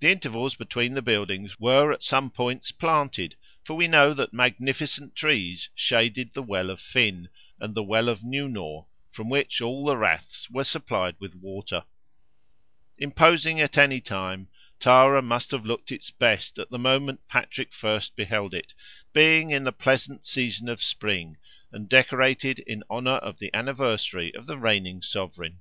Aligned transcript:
The 0.00 0.10
intervals 0.10 0.56
between 0.56 0.94
the 0.94 1.00
buildings 1.00 1.60
were 1.60 1.92
at 1.92 2.02
some 2.02 2.28
points 2.28 2.72
planted, 2.72 3.36
for 3.62 3.74
we 3.76 3.86
know 3.86 4.12
that 4.12 4.32
magnificent 4.32 5.14
trees 5.14 5.68
shaded 5.76 6.32
the 6.32 6.42
well 6.42 6.70
of 6.70 6.80
Finn, 6.80 7.28
and 7.60 7.72
the 7.72 7.84
well 7.84 8.08
of 8.08 8.24
Newnaw, 8.24 8.86
from 9.12 9.28
which 9.28 9.60
all 9.60 9.84
the 9.86 9.96
raths 9.96 10.50
were 10.50 10.64
supplied 10.64 11.14
with 11.20 11.36
water. 11.36 11.84
Imposing 12.98 13.60
at 13.60 13.78
any 13.78 14.00
time, 14.00 14.48
Tara 14.80 15.22
must 15.22 15.52
have 15.52 15.64
looked 15.64 15.92
its 15.92 16.10
best 16.10 16.58
at 16.58 16.70
the 16.70 16.76
moment 16.76 17.20
Patrick 17.28 17.72
first 17.72 18.16
beheld 18.16 18.52
it, 18.52 18.74
being 19.12 19.52
in 19.52 19.62
the 19.62 19.70
pleasant 19.72 20.26
season 20.26 20.68
of 20.68 20.82
spring, 20.82 21.36
and 21.70 21.88
decorated 21.88 22.58
in 22.58 22.82
honour 22.90 23.18
of 23.18 23.38
the 23.38 23.54
anniversary 23.54 24.34
of 24.34 24.48
the 24.48 24.58
reigning 24.58 25.00
sovereign. 25.00 25.60